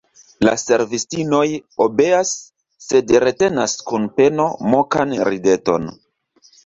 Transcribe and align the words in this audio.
La 0.47 0.53
servistinoj 0.59 1.41
obeas, 1.85 2.31
sed 2.85 3.13
retenas 3.27 3.77
kun 3.91 4.09
peno 4.21 4.49
mokan 4.75 5.15
rideton. 5.31 5.87